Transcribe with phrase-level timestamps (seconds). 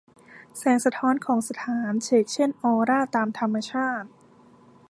[0.57, 4.09] แสงสะท้อนของสถาน เฉกเช่นออร่าตามธรรมชาติ